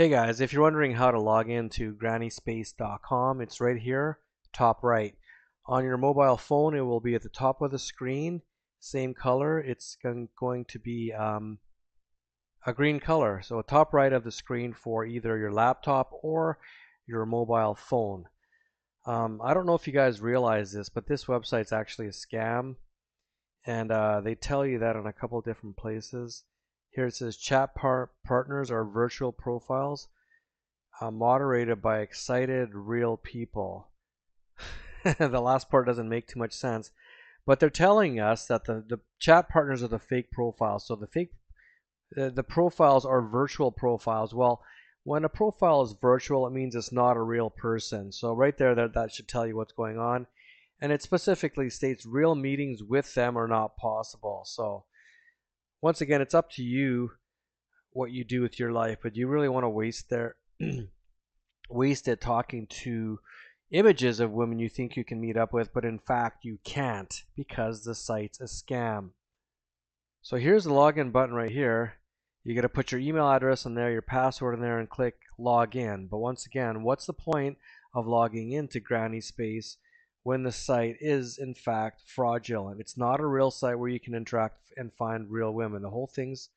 Hey 0.00 0.08
guys, 0.08 0.40
if 0.40 0.50
you're 0.50 0.62
wondering 0.62 0.94
how 0.94 1.10
to 1.10 1.20
log 1.20 1.50
into 1.50 1.94
grannyspace.com, 1.94 3.42
it's 3.42 3.60
right 3.60 3.76
here, 3.76 4.18
top 4.50 4.82
right. 4.82 5.14
On 5.66 5.84
your 5.84 5.98
mobile 5.98 6.38
phone, 6.38 6.74
it 6.74 6.80
will 6.80 7.00
be 7.00 7.14
at 7.14 7.22
the 7.22 7.28
top 7.28 7.60
of 7.60 7.70
the 7.70 7.78
screen, 7.78 8.40
same 8.78 9.12
color. 9.12 9.60
It's 9.60 9.98
going 10.02 10.64
to 10.68 10.78
be 10.78 11.12
um, 11.12 11.58
a 12.64 12.72
green 12.72 12.98
color. 12.98 13.42
So 13.42 13.60
top 13.60 13.92
right 13.92 14.10
of 14.10 14.24
the 14.24 14.32
screen 14.32 14.72
for 14.72 15.04
either 15.04 15.36
your 15.36 15.52
laptop 15.52 16.08
or 16.22 16.56
your 17.06 17.26
mobile 17.26 17.74
phone. 17.74 18.24
Um, 19.04 19.38
I 19.44 19.52
don't 19.52 19.66
know 19.66 19.74
if 19.74 19.86
you 19.86 19.92
guys 19.92 20.22
realize 20.22 20.72
this, 20.72 20.88
but 20.88 21.08
this 21.08 21.26
website's 21.26 21.74
actually 21.74 22.06
a 22.06 22.12
scam. 22.12 22.76
And 23.66 23.92
uh, 23.92 24.22
they 24.22 24.34
tell 24.34 24.64
you 24.64 24.78
that 24.78 24.96
in 24.96 25.04
a 25.04 25.12
couple 25.12 25.38
different 25.42 25.76
places. 25.76 26.44
Here 26.90 27.06
it 27.06 27.14
says 27.14 27.36
chat 27.36 27.74
par 27.74 28.10
partners 28.24 28.70
are 28.70 28.84
virtual 28.84 29.32
profiles 29.32 30.08
uh, 31.00 31.10
moderated 31.10 31.80
by 31.80 32.00
excited 32.00 32.74
real 32.74 33.16
people. 33.16 33.88
the 35.04 35.40
last 35.40 35.70
part 35.70 35.86
doesn't 35.86 36.08
make 36.08 36.26
too 36.26 36.38
much 36.38 36.52
sense, 36.52 36.90
but 37.46 37.58
they're 37.58 37.70
telling 37.70 38.20
us 38.20 38.46
that 38.46 38.64
the, 38.64 38.84
the 38.86 39.00
chat 39.18 39.48
partners 39.48 39.82
are 39.82 39.88
the 39.88 39.98
fake 39.98 40.30
profiles. 40.30 40.86
So 40.86 40.96
the 40.96 41.06
fake 41.06 41.30
uh, 42.16 42.28
the 42.30 42.42
profiles 42.42 43.06
are 43.06 43.22
virtual 43.22 43.70
profiles. 43.70 44.34
Well, 44.34 44.62
when 45.04 45.24
a 45.24 45.28
profile 45.28 45.82
is 45.82 45.94
virtual, 46.00 46.46
it 46.46 46.52
means 46.52 46.74
it's 46.74 46.92
not 46.92 47.16
a 47.16 47.22
real 47.22 47.50
person. 47.50 48.12
So 48.12 48.34
right 48.34 48.56
there, 48.58 48.74
that, 48.74 48.94
that 48.94 49.12
should 49.12 49.28
tell 49.28 49.46
you 49.46 49.56
what's 49.56 49.72
going 49.72 49.98
on. 49.98 50.26
And 50.80 50.92
it 50.92 51.02
specifically 51.02 51.70
states 51.70 52.04
real 52.04 52.34
meetings 52.34 52.82
with 52.82 53.14
them 53.14 53.38
are 53.38 53.48
not 53.48 53.76
possible. 53.76 54.42
So 54.44 54.84
once 55.82 56.00
again, 56.00 56.20
it's 56.20 56.34
up 56.34 56.50
to 56.52 56.62
you 56.62 57.12
what 57.92 58.10
you 58.10 58.24
do 58.24 58.42
with 58.42 58.58
your 58.58 58.72
life, 58.72 58.98
but 59.02 59.16
you 59.16 59.26
really 59.26 59.48
want 59.48 59.64
to 59.64 59.68
waste 59.68 60.08
their 60.10 60.36
waste 61.70 62.08
it 62.08 62.20
talking 62.20 62.66
to 62.66 63.18
images 63.70 64.20
of 64.20 64.32
women 64.32 64.58
you 64.58 64.68
think 64.68 64.96
you 64.96 65.04
can 65.04 65.20
meet 65.20 65.36
up 65.36 65.52
with, 65.52 65.72
but 65.72 65.84
in 65.84 65.98
fact 65.98 66.44
you 66.44 66.58
can't 66.64 67.22
because 67.36 67.84
the 67.84 67.94
site's 67.94 68.40
a 68.40 68.44
scam. 68.44 69.10
So 70.22 70.36
here's 70.36 70.64
the 70.64 70.70
login 70.70 71.12
button 71.12 71.34
right 71.34 71.50
here. 71.50 71.94
You 72.44 72.54
got 72.54 72.62
to 72.62 72.68
put 72.68 72.90
your 72.90 73.00
email 73.00 73.28
address 73.28 73.64
in 73.64 73.74
there, 73.74 73.90
your 73.90 74.02
password 74.02 74.54
in 74.54 74.60
there, 74.60 74.78
and 74.78 74.88
click 74.88 75.16
log 75.38 75.76
in. 75.76 76.08
But 76.08 76.18
once 76.18 76.46
again, 76.46 76.82
what's 76.82 77.06
the 77.06 77.12
point 77.12 77.58
of 77.94 78.06
logging 78.06 78.52
into 78.52 78.80
Granny 78.80 79.20
Space 79.20 79.76
when 80.22 80.42
the 80.42 80.52
site 80.52 80.96
is 81.00 81.38
in 81.38 81.54
fact 81.54 82.02
fraudulent. 82.06 82.80
It's 82.80 82.96
not 82.96 83.20
a 83.20 83.26
real 83.26 83.50
site 83.50 83.78
where 83.78 83.88
you 83.88 84.00
can 84.00 84.14
interact 84.14 84.58
and 84.76 84.92
find 84.92 85.30
real 85.30 85.52
women. 85.52 85.82
The 85.82 85.90
whole 85.90 86.06
thing's 86.06 86.50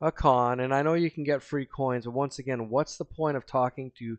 a 0.00 0.12
con, 0.12 0.60
and 0.60 0.72
I 0.72 0.82
know 0.82 0.94
you 0.94 1.10
can 1.10 1.24
get 1.24 1.42
free 1.42 1.66
coins, 1.66 2.04
but 2.04 2.12
once 2.12 2.38
again, 2.38 2.68
what's 2.68 2.96
the 2.96 3.04
point 3.04 3.36
of 3.36 3.46
talking 3.46 3.90
to 3.98 4.18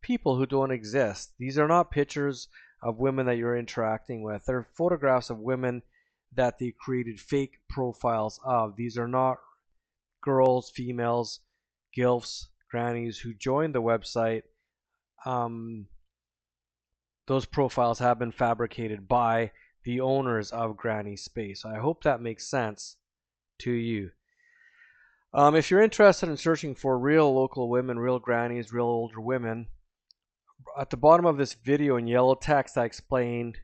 people 0.00 0.36
who 0.36 0.46
don't 0.46 0.70
exist? 0.70 1.32
These 1.38 1.58
are 1.58 1.66
not 1.66 1.90
pictures 1.90 2.48
of 2.82 3.00
women 3.00 3.26
that 3.26 3.36
you're 3.36 3.56
interacting 3.56 4.22
with. 4.22 4.44
They're 4.44 4.68
photographs 4.74 5.30
of 5.30 5.38
women 5.38 5.82
that 6.34 6.58
they 6.58 6.72
created 6.78 7.20
fake 7.20 7.58
profiles 7.68 8.38
of. 8.44 8.76
These 8.76 8.96
are 8.96 9.08
not 9.08 9.38
girls, 10.22 10.70
females, 10.70 11.40
gilfs, 11.96 12.46
grannies 12.70 13.18
who 13.18 13.34
joined 13.34 13.74
the 13.74 13.82
website 13.82 14.42
um, 15.24 15.86
those 17.28 17.44
profiles 17.44 17.98
have 17.98 18.18
been 18.18 18.32
fabricated 18.32 19.06
by 19.06 19.52
the 19.84 20.00
owners 20.00 20.50
of 20.50 20.76
Granny 20.76 21.14
Space. 21.14 21.64
I 21.64 21.76
hope 21.76 22.02
that 22.02 22.22
makes 22.22 22.46
sense 22.46 22.96
to 23.58 23.70
you. 23.70 24.10
Um, 25.34 25.54
if 25.54 25.70
you're 25.70 25.82
interested 25.82 26.30
in 26.30 26.38
searching 26.38 26.74
for 26.74 26.98
real 26.98 27.32
local 27.32 27.68
women, 27.68 27.98
real 27.98 28.18
grannies, 28.18 28.72
real 28.72 28.86
older 28.86 29.20
women, 29.20 29.66
at 30.78 30.88
the 30.88 30.96
bottom 30.96 31.26
of 31.26 31.36
this 31.36 31.52
video 31.52 31.96
in 31.96 32.06
yellow 32.06 32.34
text 32.34 32.78
I 32.78 32.86
explained, 32.86 33.58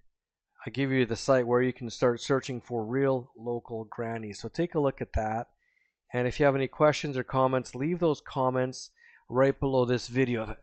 I 0.67 0.71
give 0.71 0.93
you 0.93 1.07
the 1.07 1.17
site 1.17 1.47
where 1.47 1.63
you 1.63 1.73
can 1.73 1.89
start 1.89 2.21
searching 2.21 2.61
for 2.61 2.85
real 2.85 3.31
local 3.37 3.85
grannies. 3.85 4.41
So 4.41 4.49
take 4.49 4.75
a 4.75 4.81
look 4.81 5.01
at 5.01 5.15
that. 5.15 5.49
And 6.13 6.29
if 6.29 6.39
you 6.39 6.47
have 6.47 6.55
any 6.55 6.69
questions 6.69 7.17
or 7.17 7.25
comments, 7.25 7.75
leave 7.75 7.99
those 7.99 8.21
comments 8.21 8.91
right 9.31 9.59
below 9.59 9.87
this 9.87 10.07
video. 10.09 10.55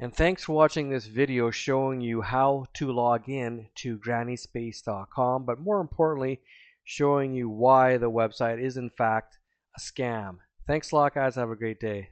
And 0.00 0.14
thanks 0.14 0.44
for 0.44 0.52
watching 0.52 0.88
this 0.88 1.06
video 1.06 1.50
showing 1.50 2.00
you 2.00 2.22
how 2.22 2.66
to 2.74 2.92
log 2.92 3.28
in 3.28 3.66
to 3.76 3.98
grannyspace.com, 3.98 5.44
but 5.44 5.58
more 5.58 5.80
importantly, 5.80 6.40
showing 6.84 7.34
you 7.34 7.48
why 7.48 7.96
the 7.96 8.10
website 8.10 8.62
is 8.62 8.76
in 8.76 8.90
fact 8.90 9.38
a 9.76 9.80
scam. 9.80 10.38
Thanks 10.68 10.92
a 10.92 10.96
lot 10.96 11.14
guys, 11.14 11.34
have 11.34 11.50
a 11.50 11.56
great 11.56 11.80
day. 11.80 12.10